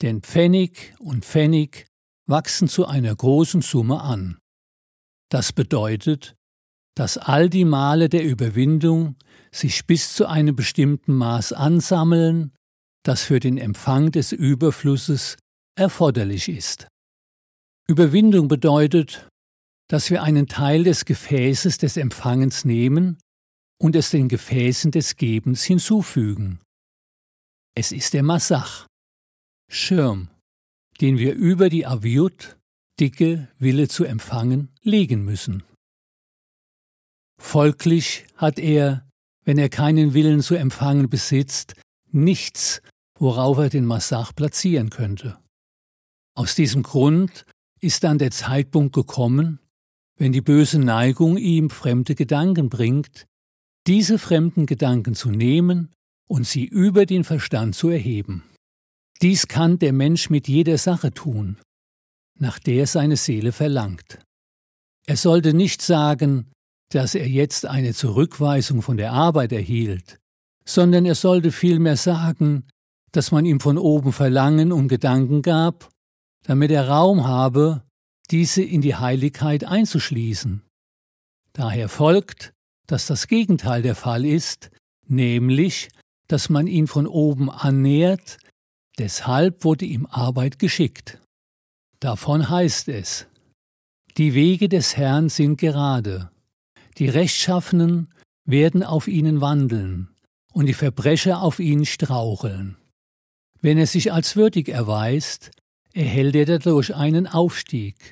Denn 0.01 0.22
Pfennig 0.22 0.96
und 0.98 1.24
Pfennig 1.24 1.86
wachsen 2.25 2.67
zu 2.67 2.88
einer 2.88 3.15
großen 3.15 3.62
Summe 3.62 4.01
an. 4.01 4.38
Das 5.29 5.51
bedeutet, 5.51 6.36
dass 6.96 7.17
all 7.17 7.50
die 7.50 7.65
Male 7.65 8.10
der 8.10 8.24
Überwindung 8.24 9.15
sich 9.51 9.86
bis 9.86 10.13
zu 10.13 10.25
einem 10.25 10.55
bestimmten 10.55 11.13
Maß 11.13 11.53
ansammeln, 11.53 12.53
das 13.03 13.24
für 13.24 13.39
den 13.39 13.57
Empfang 13.57 14.12
des 14.12 14.31
Überflusses 14.31 15.38
erforderlich 15.77 16.50
ist. 16.50 16.88
Überwindung 17.88 18.48
bedeutet, 18.48 19.29
dass 19.89 20.10
wir 20.10 20.24
einen 20.24 20.48
Teil 20.48 20.84
des 20.84 21.05
Gefäßes 21.05 21.77
des 21.77 21.98
Empfangens 21.98 22.65
nehmen 22.65 23.17
und 23.81 23.96
es 23.96 24.10
den 24.10 24.27
Gefäßen 24.27 24.91
des 24.91 25.15
Gebens 25.15 25.63
hinzufügen. 25.63 26.60
Es 27.75 27.91
ist 27.91 28.13
der 28.13 28.24
Massach, 28.24 28.88
Schirm, 29.69 30.29
den 31.00 31.17
wir 31.19 31.36
über 31.36 31.69
die 31.69 31.86
Aviut, 31.86 32.57
dicke 33.00 33.48
Wille 33.60 33.88
zu 33.88 34.06
empfangen, 34.06 34.70
legen 34.82 35.24
müssen. 35.24 35.63
Folglich 37.39 38.25
hat 38.36 38.60
er, 38.60 39.08
wenn 39.46 39.58
er 39.58 39.70
keinen 39.70 40.13
Willen 40.13 40.42
zu 40.42 40.56
empfangen 40.56 41.10
besitzt, 41.10 41.75
nichts, 42.12 42.82
worauf 43.20 43.58
er 43.58 43.70
den 43.70 43.86
Massach 43.86 44.34
platzieren 44.34 44.89
könnte. 44.89 45.38
Aus 46.36 46.56
diesem 46.56 46.84
Grund 46.84 47.46
ist 47.80 48.04
dann 48.04 48.18
der 48.18 48.32
Zeitpunkt 48.32 48.94
gekommen, 48.94 49.60
wenn 50.18 50.32
die 50.32 50.42
böse 50.42 50.80
Neigung 50.80 51.38
ihm 51.38 51.70
fremde 51.70 52.16
Gedanken 52.16 52.70
bringt, 52.70 53.25
diese 53.86 54.20
fremden 54.20 54.66
Gedanken 54.66 55.13
zu 55.13 55.30
nehmen 55.30 55.94
und 56.27 56.46
sie 56.46 56.66
über 56.66 57.06
den 57.06 57.24
Verstand 57.24 57.75
zu 57.75 57.89
erheben. 57.89 58.44
Dies 59.22 59.48
kann 59.48 59.80
der 59.80 59.94
Mensch 59.94 60.30
mit 60.30 60.48
jeder 60.48 60.77
Sache 60.77 61.13
tun, 61.13 61.58
nach 62.39 62.60
der 62.60 62.88
seine 62.88 63.17
Seele 63.17 63.51
verlangt. 63.51 64.20
Er 65.08 65.17
sollte 65.17 65.53
nicht 65.53 65.82
sagen, 65.82 66.51
dass 66.89 67.15
er 67.15 67.27
jetzt 67.27 67.65
eine 67.65 67.94
Zurückweisung 67.94 68.82
von 68.82 68.98
der 68.98 69.13
Arbeit 69.13 69.51
erhielt, 69.51 70.20
sondern 70.65 71.06
er 71.06 71.15
sollte 71.15 71.51
vielmehr 71.51 71.98
sagen, 71.98 72.67
dass 73.12 73.32
man 73.32 73.46
ihm 73.46 73.60
von 73.60 73.77
oben 73.77 74.13
Verlangen 74.13 74.72
und 74.72 74.88
Gedanken 74.88 75.41
gab, 75.41 75.89
damit 76.44 76.72
er 76.72 76.88
Raum 76.88 77.25
habe, 77.25 77.84
diese 78.32 78.62
in 78.62 78.82
die 78.82 78.96
Heiligkeit 78.96 79.63
einzuschließen. 79.63 80.62
Daher 81.53 81.89
folgt, 81.89 82.53
dass 82.88 83.08
das 83.08 83.27
Gegenteil 83.27 83.82
der 83.82 83.96
Fall 83.96 84.25
ist, 84.25 84.70
nämlich, 85.08 85.89
dass 86.27 86.50
man 86.50 86.67
ihn 86.67 86.88
von 86.88 87.08
oben 87.08 87.50
annähert, 87.50 88.38
deshalb 88.98 89.63
wurde 89.63 89.86
ihm 89.86 90.06
Arbeit 90.06 90.60
geschickt. 90.60 91.20
Davon 92.00 92.50
heißt 92.50 92.89
es, 92.89 93.25
die 94.18 94.34
Wege 94.34 94.70
des 94.70 94.98
Herrn 94.98 95.30
sind 95.30 95.58
gerade, 95.58 96.30
die 96.98 97.10
Rechtschaffenen 97.10 98.10
werden 98.46 98.84
auf 98.84 99.08
ihnen 99.08 99.42
wandeln 99.42 100.10
und 100.54 100.68
die 100.68 100.74
Verbrecher 100.74 101.42
auf 101.42 101.60
ihnen 101.60 101.86
straucheln. 101.86 102.77
Wenn 103.62 103.77
er 103.77 103.88
sich 103.88 104.13
als 104.13 104.36
würdig 104.36 104.70
erweist, 104.70 105.51
erhält 105.94 106.36
er 106.36 106.46
dadurch 106.46 106.96
einen 106.96 107.27
Aufstieg. 107.27 108.12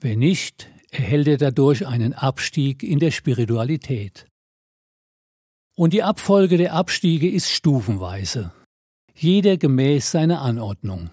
Wenn 0.00 0.18
nicht, 0.18 0.68
erhält 0.90 1.28
er 1.28 1.38
dadurch 1.38 1.86
einen 1.86 2.14
Abstieg 2.14 2.82
in 2.82 2.98
der 2.98 3.10
Spiritualität. 3.10 4.26
Und 5.76 5.92
die 5.92 6.02
Abfolge 6.02 6.56
der 6.56 6.72
Abstiege 6.72 7.30
ist 7.30 7.50
stufenweise, 7.50 8.52
jeder 9.14 9.56
gemäß 9.56 10.10
seiner 10.10 10.40
Anordnung. 10.40 11.10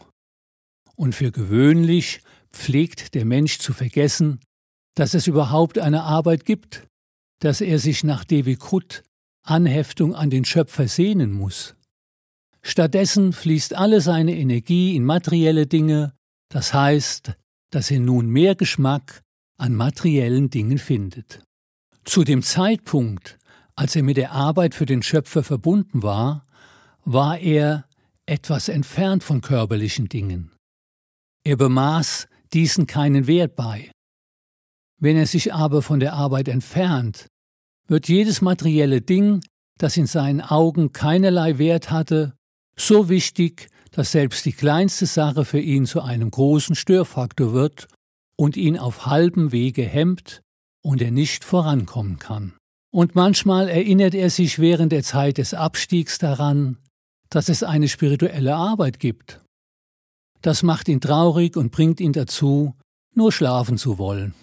Und 1.01 1.15
für 1.15 1.31
gewöhnlich 1.31 2.21
pflegt 2.51 3.15
der 3.15 3.25
Mensch 3.25 3.57
zu 3.57 3.73
vergessen, 3.73 4.39
dass 4.93 5.15
es 5.15 5.25
überhaupt 5.25 5.79
eine 5.79 6.03
Arbeit 6.03 6.45
gibt, 6.45 6.85
dass 7.39 7.59
er 7.59 7.79
sich 7.79 8.03
nach 8.03 8.23
Devikut, 8.23 9.01
Anheftung 9.43 10.13
an 10.13 10.29
den 10.29 10.45
Schöpfer 10.45 10.87
sehnen 10.87 11.31
muss. 11.31 11.73
Stattdessen 12.61 13.33
fließt 13.33 13.73
alle 13.73 13.99
seine 13.99 14.37
Energie 14.37 14.95
in 14.95 15.03
materielle 15.03 15.65
Dinge, 15.65 16.13
das 16.49 16.71
heißt, 16.71 17.31
dass 17.71 17.89
er 17.89 17.99
nun 17.99 18.27
mehr 18.27 18.53
Geschmack 18.53 19.23
an 19.57 19.73
materiellen 19.73 20.51
Dingen 20.51 20.77
findet. 20.77 21.41
Zu 22.05 22.23
dem 22.23 22.43
Zeitpunkt, 22.43 23.39
als 23.75 23.95
er 23.95 24.03
mit 24.03 24.17
der 24.17 24.33
Arbeit 24.33 24.75
für 24.75 24.85
den 24.85 25.01
Schöpfer 25.01 25.41
verbunden 25.41 26.03
war, 26.03 26.45
war 27.05 27.39
er 27.39 27.87
etwas 28.27 28.69
entfernt 28.69 29.23
von 29.23 29.41
körperlichen 29.41 30.07
Dingen. 30.07 30.51
Er 31.43 31.55
bemaß 31.55 32.27
diesen 32.53 32.85
keinen 32.87 33.27
Wert 33.27 33.55
bei. 33.55 33.91
Wenn 34.99 35.17
er 35.17 35.25
sich 35.25 35.53
aber 35.53 35.81
von 35.81 35.99
der 35.99 36.13
Arbeit 36.13 36.47
entfernt, 36.47 37.27
wird 37.87 38.07
jedes 38.07 38.41
materielle 38.41 39.01
Ding, 39.01 39.41
das 39.79 39.97
in 39.97 40.05
seinen 40.05 40.41
Augen 40.41 40.93
keinerlei 40.93 41.57
Wert 41.57 41.89
hatte, 41.89 42.33
so 42.77 43.09
wichtig, 43.09 43.69
dass 43.91 44.11
selbst 44.11 44.45
die 44.45 44.53
kleinste 44.53 45.05
Sache 45.05 45.43
für 45.43 45.59
ihn 45.59 45.85
zu 45.85 46.01
einem 46.01 46.29
großen 46.29 46.75
Störfaktor 46.75 47.53
wird 47.53 47.87
und 48.35 48.55
ihn 48.55 48.77
auf 48.77 49.07
halbem 49.07 49.51
Wege 49.51 49.83
hemmt 49.83 50.41
und 50.81 51.01
er 51.01 51.11
nicht 51.11 51.43
vorankommen 51.43 52.19
kann. 52.19 52.53
Und 52.93 53.15
manchmal 53.15 53.69
erinnert 53.69 54.13
er 54.13 54.29
sich 54.29 54.59
während 54.59 54.91
der 54.91 55.03
Zeit 55.03 55.37
des 55.37 55.53
Abstiegs 55.53 56.17
daran, 56.17 56.77
dass 57.29 57.49
es 57.49 57.63
eine 57.63 57.87
spirituelle 57.87 58.55
Arbeit 58.55 58.99
gibt. 58.99 59.41
Das 60.41 60.63
macht 60.63 60.87
ihn 60.87 61.01
traurig 61.01 61.55
und 61.55 61.71
bringt 61.71 61.99
ihn 61.99 62.13
dazu, 62.13 62.75
nur 63.13 63.31
schlafen 63.31 63.77
zu 63.77 63.97
wollen. 63.97 64.33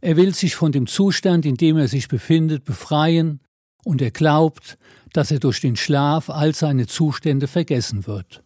Er 0.00 0.16
will 0.16 0.34
sich 0.34 0.54
von 0.54 0.70
dem 0.70 0.86
Zustand, 0.86 1.44
in 1.44 1.56
dem 1.56 1.76
er 1.76 1.88
sich 1.88 2.08
befindet, 2.08 2.64
befreien, 2.64 3.40
und 3.84 4.02
er 4.02 4.10
glaubt, 4.10 4.78
dass 5.12 5.30
er 5.30 5.40
durch 5.40 5.60
den 5.60 5.76
Schlaf 5.76 6.30
all 6.30 6.54
seine 6.54 6.86
Zustände 6.86 7.48
vergessen 7.48 8.06
wird. 8.06 8.42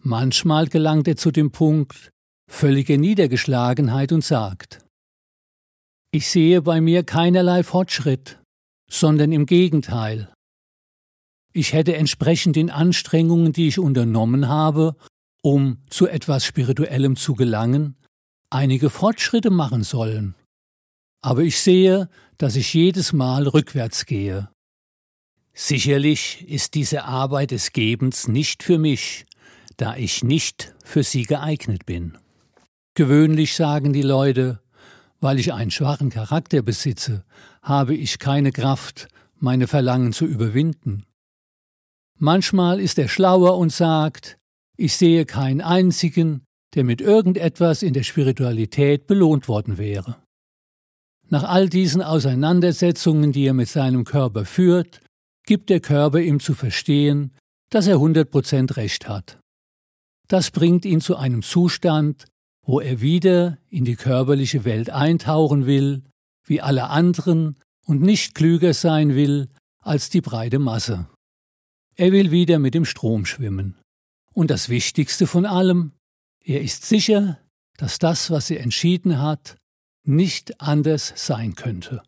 Manchmal 0.00 0.66
gelangt 0.68 1.06
er 1.06 1.16
zu 1.16 1.30
dem 1.30 1.52
Punkt 1.52 2.10
völliger 2.50 2.98
Niedergeschlagenheit 2.98 4.12
und 4.12 4.24
sagt, 4.24 4.84
ich 6.10 6.28
sehe 6.28 6.60
bei 6.60 6.80
mir 6.80 7.04
keinerlei 7.04 7.62
Fortschritt, 7.62 8.38
sondern 8.90 9.32
im 9.32 9.46
Gegenteil. 9.46 10.32
Ich 11.54 11.72
hätte 11.72 11.96
entsprechend 11.96 12.56
den 12.56 12.70
Anstrengungen, 12.70 13.52
die 13.52 13.68
ich 13.68 13.78
unternommen 13.78 14.48
habe, 14.48 14.96
um 15.42 15.78
zu 15.90 16.06
etwas 16.08 16.44
Spirituellem 16.44 17.16
zu 17.16 17.34
gelangen, 17.34 17.96
einige 18.48 18.90
Fortschritte 18.90 19.50
machen 19.50 19.82
sollen. 19.82 20.34
Aber 21.20 21.42
ich 21.42 21.60
sehe, 21.60 22.08
dass 22.38 22.56
ich 22.56 22.72
jedes 22.74 23.12
Mal 23.12 23.46
rückwärts 23.46 24.06
gehe. 24.06 24.48
Sicherlich 25.54 26.48
ist 26.48 26.74
diese 26.74 27.04
Arbeit 27.04 27.50
des 27.50 27.72
Gebens 27.72 28.26
nicht 28.26 28.62
für 28.62 28.78
mich, 28.78 29.26
da 29.76 29.96
ich 29.96 30.24
nicht 30.24 30.74
für 30.84 31.02
sie 31.02 31.24
geeignet 31.24 31.86
bin. 31.86 32.16
Gewöhnlich 32.94 33.54
sagen 33.54 33.92
die 33.92 34.02
Leute, 34.02 34.60
weil 35.20 35.38
ich 35.38 35.52
einen 35.52 35.70
schwachen 35.70 36.10
Charakter 36.10 36.62
besitze, 36.62 37.24
habe 37.62 37.94
ich 37.94 38.18
keine 38.18 38.52
Kraft, 38.52 39.08
meine 39.38 39.66
Verlangen 39.66 40.12
zu 40.12 40.24
überwinden. 40.24 41.04
Manchmal 42.18 42.80
ist 42.80 42.98
er 42.98 43.08
schlauer 43.08 43.56
und 43.58 43.72
sagt, 43.72 44.38
ich 44.76 44.96
sehe 44.96 45.26
keinen 45.26 45.60
einzigen, 45.60 46.44
der 46.74 46.84
mit 46.84 47.00
irgendetwas 47.00 47.82
in 47.82 47.92
der 47.92 48.02
Spiritualität 48.02 49.06
belohnt 49.06 49.48
worden 49.48 49.78
wäre. 49.78 50.16
Nach 51.28 51.44
all 51.44 51.68
diesen 51.68 52.02
Auseinandersetzungen, 52.02 53.32
die 53.32 53.46
er 53.46 53.54
mit 53.54 53.68
seinem 53.68 54.04
Körper 54.04 54.44
führt, 54.44 55.00
gibt 55.44 55.70
der 55.70 55.80
Körper 55.80 56.20
ihm 56.20 56.40
zu 56.40 56.54
verstehen, 56.54 57.32
dass 57.70 57.86
er 57.86 57.96
100% 57.96 58.76
Recht 58.76 59.08
hat. 59.08 59.38
Das 60.28 60.50
bringt 60.50 60.84
ihn 60.84 61.00
zu 61.00 61.16
einem 61.16 61.42
Zustand, 61.42 62.26
wo 62.64 62.80
er 62.80 63.00
wieder 63.00 63.58
in 63.68 63.84
die 63.84 63.96
körperliche 63.96 64.64
Welt 64.64 64.90
eintauchen 64.90 65.66
will, 65.66 66.02
wie 66.46 66.60
alle 66.60 66.90
anderen 66.90 67.56
und 67.86 68.02
nicht 68.02 68.34
klüger 68.34 68.74
sein 68.74 69.14
will 69.14 69.48
als 69.80 70.10
die 70.10 70.20
breite 70.20 70.58
Masse. 70.58 71.08
Er 71.96 72.12
will 72.12 72.30
wieder 72.30 72.58
mit 72.58 72.74
dem 72.74 72.84
Strom 72.84 73.26
schwimmen. 73.26 73.76
Und 74.32 74.50
das 74.50 74.68
Wichtigste 74.68 75.26
von 75.26 75.46
allem, 75.46 75.92
er 76.44 76.62
ist 76.62 76.84
sicher, 76.84 77.38
dass 77.76 77.98
das, 77.98 78.30
was 78.30 78.50
er 78.50 78.60
entschieden 78.60 79.20
hat, 79.20 79.56
nicht 80.04 80.60
anders 80.60 81.12
sein 81.16 81.54
könnte. 81.54 82.02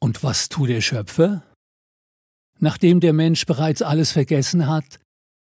Und 0.00 0.22
was 0.22 0.48
tut 0.48 0.68
der 0.68 0.80
Schöpfer? 0.80 1.42
Nachdem 2.58 3.00
der 3.00 3.12
Mensch 3.12 3.46
bereits 3.46 3.82
alles 3.82 4.12
vergessen 4.12 4.66
hat, 4.66 4.98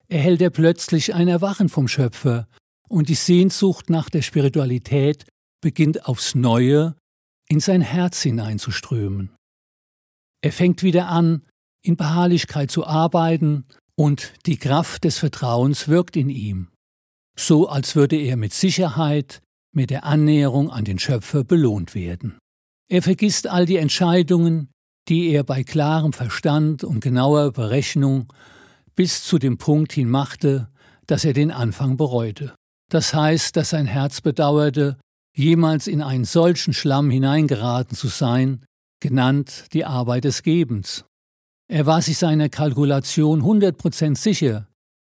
erhält 0.08 0.40
er 0.40 0.50
plötzlich 0.50 1.14
ein 1.14 1.28
Erwachen 1.28 1.68
vom 1.68 1.88
Schöpfer, 1.88 2.46
und 2.88 3.08
die 3.08 3.14
Sehnsucht 3.14 3.90
nach 3.90 4.08
der 4.08 4.22
Spiritualität 4.22 5.26
beginnt 5.60 6.06
aufs 6.06 6.34
Neue 6.34 6.94
in 7.48 7.60
sein 7.60 7.80
Herz 7.80 8.22
hineinzuströmen. 8.22 9.34
Er 10.40 10.52
fängt 10.52 10.82
wieder 10.82 11.08
an, 11.08 11.44
in 11.82 11.96
Beharrlichkeit 11.96 12.70
zu 12.70 12.86
arbeiten, 12.86 13.64
und 13.98 14.34
die 14.46 14.58
Kraft 14.58 15.04
des 15.04 15.18
Vertrauens 15.18 15.88
wirkt 15.88 16.16
in 16.16 16.30
ihm, 16.30 16.68
so 17.38 17.68
als 17.68 17.96
würde 17.96 18.16
er 18.16 18.36
mit 18.36 18.52
Sicherheit 18.52 19.40
mit 19.74 19.90
der 19.90 20.04
Annäherung 20.04 20.70
an 20.70 20.84
den 20.84 20.98
Schöpfer 20.98 21.44
belohnt 21.44 21.94
werden. 21.94 22.38
Er 22.88 23.02
vergisst 23.02 23.46
all 23.46 23.66
die 23.66 23.76
Entscheidungen, 23.76 24.70
die 25.08 25.30
er 25.30 25.44
bei 25.44 25.64
klarem 25.64 26.12
Verstand 26.12 26.84
und 26.84 27.00
genauer 27.00 27.52
Berechnung 27.52 28.32
bis 28.94 29.24
zu 29.24 29.38
dem 29.38 29.58
Punkt 29.58 29.92
hin 29.92 30.08
machte, 30.08 30.68
dass 31.06 31.24
er 31.24 31.32
den 31.32 31.50
Anfang 31.50 31.96
bereute. 31.96 32.54
Das 32.90 33.14
heißt, 33.14 33.56
dass 33.56 33.70
sein 33.70 33.86
Herz 33.86 34.20
bedauerte, 34.20 34.96
jemals 35.34 35.86
in 35.86 36.02
einen 36.02 36.24
solchen 36.24 36.72
Schlamm 36.72 37.10
hineingeraten 37.10 37.96
zu 37.96 38.08
sein, 38.08 38.64
genannt 39.00 39.66
die 39.72 39.84
Arbeit 39.84 40.24
des 40.24 40.42
Gebens. 40.42 41.04
Er 41.68 41.86
war 41.86 42.00
sich 42.00 42.18
seiner 42.18 42.48
Kalkulation 42.48 43.42
100% 43.42 44.16
sicher, 44.16 44.68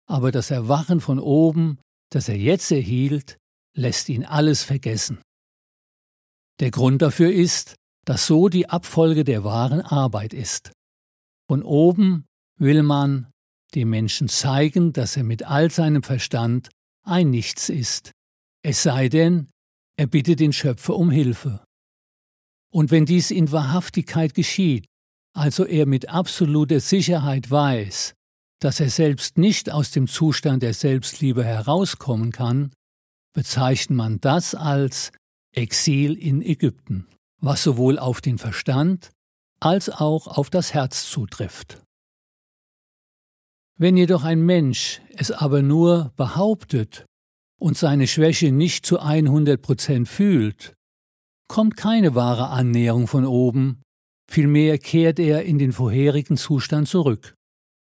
aber 0.08 0.32
das 0.32 0.50
Erwachen 0.50 1.00
von 1.00 1.18
oben, 1.18 1.78
das 2.10 2.28
er 2.28 2.38
jetzt 2.38 2.70
erhielt, 2.72 3.36
lässt 3.76 4.08
ihn 4.08 4.24
alles 4.24 4.62
vergessen. 4.62 5.20
Der 6.60 6.70
Grund 6.70 7.02
dafür 7.02 7.30
ist, 7.30 7.74
dass 8.06 8.26
so 8.26 8.48
die 8.48 8.70
Abfolge 8.70 9.24
der 9.24 9.44
wahren 9.44 9.80
Arbeit 9.80 10.32
ist. 10.32 10.72
Von 11.48 11.62
oben 11.62 12.24
will 12.58 12.82
man 12.82 13.30
dem 13.74 13.90
Menschen 13.90 14.28
zeigen, 14.28 14.92
dass 14.92 15.16
er 15.16 15.24
mit 15.24 15.42
all 15.42 15.70
seinem 15.70 16.02
Verstand 16.02 16.70
ein 17.04 17.30
Nichts 17.30 17.68
ist, 17.68 18.12
es 18.62 18.82
sei 18.82 19.08
denn, 19.08 19.48
er 19.96 20.06
bittet 20.06 20.40
den 20.40 20.52
Schöpfer 20.52 20.96
um 20.96 21.10
Hilfe. 21.10 21.64
Und 22.72 22.90
wenn 22.90 23.06
dies 23.06 23.30
in 23.30 23.52
Wahrhaftigkeit 23.52 24.34
geschieht, 24.34 24.86
also 25.36 25.66
er 25.66 25.86
mit 25.86 26.08
absoluter 26.08 26.80
Sicherheit 26.80 27.50
weiß, 27.50 28.14
dass 28.60 28.80
er 28.80 28.88
selbst 28.88 29.36
nicht 29.36 29.70
aus 29.70 29.90
dem 29.90 30.08
Zustand 30.08 30.62
der 30.62 30.72
Selbstliebe 30.72 31.44
herauskommen 31.44 32.32
kann, 32.32 32.72
bezeichnet 33.34 33.96
man 33.96 34.20
das 34.20 34.54
als 34.54 35.12
Exil 35.52 36.14
in 36.14 36.40
Ägypten, 36.40 37.06
was 37.40 37.62
sowohl 37.62 37.98
auf 37.98 38.22
den 38.22 38.38
Verstand 38.38 39.10
als 39.60 39.90
auch 39.90 40.26
auf 40.26 40.48
das 40.48 40.72
Herz 40.72 41.08
zutrifft. 41.10 41.82
Wenn 43.78 43.96
jedoch 43.98 44.24
ein 44.24 44.40
Mensch 44.40 45.02
es 45.14 45.30
aber 45.30 45.60
nur 45.60 46.12
behauptet 46.16 47.04
und 47.60 47.76
seine 47.76 48.06
Schwäche 48.06 48.52
nicht 48.52 48.86
zu 48.86 49.00
100 49.00 49.60
Prozent 49.60 50.08
fühlt, 50.08 50.72
kommt 51.46 51.76
keine 51.76 52.14
wahre 52.14 52.48
Annäherung 52.48 53.06
von 53.06 53.26
oben, 53.26 53.82
vielmehr 54.30 54.78
kehrt 54.78 55.18
er 55.18 55.44
in 55.44 55.58
den 55.58 55.72
vorherigen 55.72 56.36
Zustand 56.36 56.88
zurück. 56.88 57.34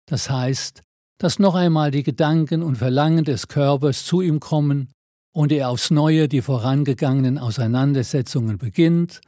Das 0.05 0.29
heißt, 0.29 0.81
dass 1.19 1.39
noch 1.39 1.55
einmal 1.55 1.91
die 1.91 2.03
Gedanken 2.03 2.63
und 2.63 2.77
Verlangen 2.77 3.25
des 3.25 3.47
Körpers 3.47 4.05
zu 4.05 4.21
ihm 4.21 4.39
kommen 4.39 4.89
und 5.33 5.51
er 5.51 5.69
aufs 5.69 5.91
Neue 5.91 6.27
die 6.27 6.41
vorangegangenen 6.41 7.37
Auseinandersetzungen 7.37 8.57
beginnt 8.57 9.21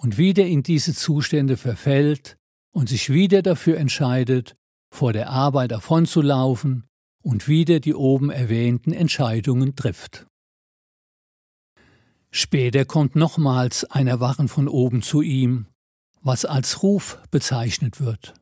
und 0.00 0.18
wieder 0.18 0.46
in 0.46 0.62
diese 0.62 0.94
Zustände 0.94 1.56
verfällt 1.56 2.36
und 2.72 2.88
sich 2.88 3.10
wieder 3.10 3.42
dafür 3.42 3.76
entscheidet, 3.76 4.54
vor 4.92 5.12
der 5.12 5.30
Arbeit 5.30 5.72
davonzulaufen 5.72 6.84
und 7.22 7.48
wieder 7.48 7.80
die 7.80 7.94
oben 7.94 8.30
erwähnten 8.30 8.92
Entscheidungen 8.92 9.76
trifft. 9.76 10.26
Später 12.30 12.84
kommt 12.84 13.14
nochmals 13.14 13.84
ein 13.84 14.06
Erwachen 14.06 14.48
von 14.48 14.68
oben 14.68 15.02
zu 15.02 15.20
ihm, 15.20 15.66
was 16.22 16.44
als 16.44 16.82
Ruf 16.82 17.18
bezeichnet 17.30 18.00
wird. 18.00 18.34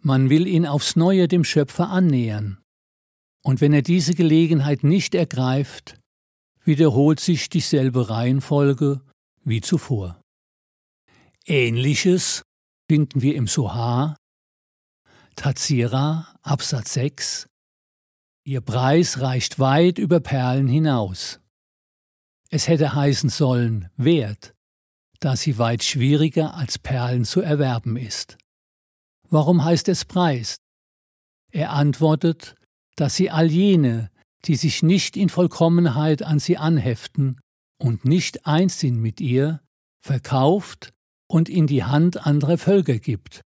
Man 0.00 0.30
will 0.30 0.46
ihn 0.46 0.66
aufs 0.66 0.96
neue 0.96 1.28
dem 1.28 1.44
Schöpfer 1.44 1.88
annähern, 1.88 2.58
und 3.42 3.60
wenn 3.60 3.72
er 3.72 3.82
diese 3.82 4.14
Gelegenheit 4.14 4.82
nicht 4.82 5.14
ergreift, 5.14 5.98
wiederholt 6.64 7.20
sich 7.20 7.48
dieselbe 7.48 8.10
Reihenfolge 8.10 9.00
wie 9.44 9.60
zuvor. 9.60 10.20
Ähnliches 11.44 12.42
finden 12.90 13.22
wir 13.22 13.36
im 13.36 13.46
Sohar, 13.46 14.16
Tazira, 15.36 16.34
Absatz 16.42 16.94
6. 16.94 17.46
Ihr 18.44 18.60
Preis 18.62 19.20
reicht 19.20 19.58
weit 19.58 19.98
über 19.98 20.18
Perlen 20.18 20.66
hinaus. 20.66 21.40
Es 22.48 22.68
hätte 22.68 22.94
heißen 22.94 23.28
sollen 23.28 23.90
Wert, 23.96 24.55
da 25.20 25.36
sie 25.36 25.58
weit 25.58 25.82
schwieriger 25.82 26.54
als 26.54 26.78
Perlen 26.78 27.24
zu 27.24 27.40
erwerben 27.40 27.96
ist. 27.96 28.38
Warum 29.28 29.64
heißt 29.64 29.88
es 29.88 30.04
Preis? 30.04 30.56
Er 31.50 31.72
antwortet, 31.72 32.54
dass 32.96 33.16
sie 33.16 33.30
all 33.30 33.50
jene, 33.50 34.10
die 34.44 34.56
sich 34.56 34.82
nicht 34.82 35.16
in 35.16 35.28
Vollkommenheit 35.28 36.22
an 36.22 36.38
sie 36.38 36.56
anheften 36.56 37.40
und 37.78 38.04
nicht 38.04 38.46
eins 38.46 38.80
sind 38.80 39.00
mit 39.00 39.20
ihr, 39.20 39.60
verkauft 40.00 40.92
und 41.28 41.48
in 41.48 41.66
die 41.66 41.84
Hand 41.84 42.26
anderer 42.26 42.58
Völker 42.58 42.98
gibt. 42.98 43.42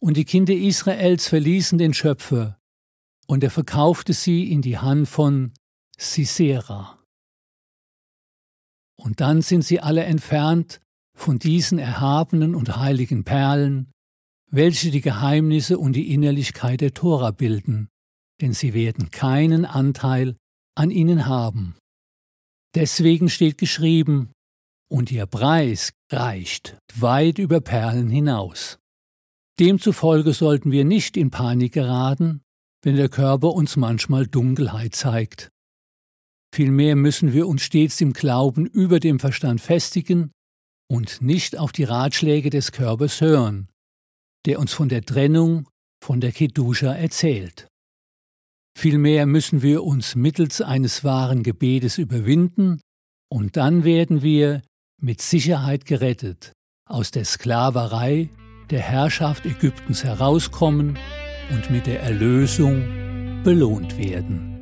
Und 0.00 0.16
die 0.16 0.24
Kinder 0.24 0.54
Israels 0.54 1.26
verließen 1.28 1.78
den 1.78 1.94
Schöpfer, 1.94 2.58
und 3.26 3.42
er 3.42 3.50
verkaufte 3.50 4.12
sie 4.12 4.50
in 4.52 4.62
die 4.62 4.78
Hand 4.78 5.08
von 5.08 5.52
Sisera. 5.98 7.02
Und 8.96 9.20
dann 9.20 9.42
sind 9.42 9.62
sie 9.62 9.80
alle 9.80 10.04
entfernt 10.04 10.80
von 11.16 11.38
diesen 11.38 11.78
erhabenen 11.78 12.54
und 12.54 12.76
heiligen 12.76 13.24
Perlen, 13.24 13.90
welche 14.50 14.90
die 14.90 15.00
Geheimnisse 15.00 15.78
und 15.78 15.94
die 15.94 16.12
Innerlichkeit 16.12 16.80
der 16.80 16.94
Tora 16.94 17.32
bilden, 17.32 17.88
denn 18.40 18.52
sie 18.52 18.74
werden 18.74 19.10
keinen 19.10 19.64
Anteil 19.64 20.36
an 20.76 20.90
ihnen 20.90 21.26
haben. 21.26 21.74
Deswegen 22.74 23.28
steht 23.28 23.58
geschrieben, 23.58 24.30
und 24.88 25.10
ihr 25.10 25.26
Preis 25.26 25.92
reicht 26.12 26.78
weit 26.94 27.38
über 27.38 27.60
Perlen 27.60 28.08
hinaus. 28.08 28.78
Demzufolge 29.58 30.32
sollten 30.32 30.70
wir 30.70 30.84
nicht 30.84 31.16
in 31.16 31.30
Panik 31.30 31.72
geraten, 31.72 32.42
wenn 32.82 32.94
der 32.94 33.08
Körper 33.08 33.52
uns 33.52 33.76
manchmal 33.76 34.26
Dunkelheit 34.26 34.94
zeigt. 34.94 35.48
Vielmehr 36.54 36.94
müssen 36.94 37.32
wir 37.32 37.48
uns 37.48 37.62
stets 37.62 38.00
im 38.00 38.12
Glauben 38.12 38.66
über 38.66 39.00
dem 39.00 39.18
Verstand 39.18 39.60
festigen 39.60 40.30
und 40.88 41.20
nicht 41.20 41.58
auf 41.58 41.72
die 41.72 41.84
Ratschläge 41.84 42.50
des 42.50 42.72
Körpers 42.72 43.20
hören, 43.20 43.68
der 44.46 44.58
uns 44.58 44.72
von 44.72 44.88
der 44.88 45.02
Trennung 45.02 45.68
von 46.02 46.20
der 46.20 46.32
Kedusha 46.32 46.92
erzählt. 46.92 47.66
Vielmehr 48.76 49.26
müssen 49.26 49.62
wir 49.62 49.84
uns 49.84 50.14
mittels 50.14 50.60
eines 50.60 51.02
wahren 51.02 51.42
Gebetes 51.42 51.98
überwinden, 51.98 52.80
und 53.28 53.56
dann 53.56 53.84
werden 53.84 54.22
wir 54.22 54.62
mit 55.00 55.20
Sicherheit 55.20 55.84
gerettet 55.84 56.52
aus 56.88 57.10
der 57.10 57.24
Sklaverei 57.24 58.30
der 58.70 58.80
Herrschaft 58.80 59.44
Ägyptens 59.46 60.04
herauskommen 60.04 60.98
und 61.50 61.70
mit 61.70 61.86
der 61.86 62.02
Erlösung 62.02 63.42
belohnt 63.42 63.98
werden. 63.98 64.55